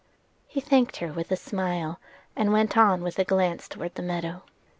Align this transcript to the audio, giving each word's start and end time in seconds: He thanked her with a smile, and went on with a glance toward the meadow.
He 0.47 0.59
thanked 0.59 0.97
her 0.97 1.13
with 1.13 1.31
a 1.31 1.35
smile, 1.35 1.99
and 2.35 2.51
went 2.51 2.75
on 2.75 3.03
with 3.03 3.19
a 3.19 3.23
glance 3.23 3.67
toward 3.67 3.93
the 3.93 4.01
meadow. 4.01 4.41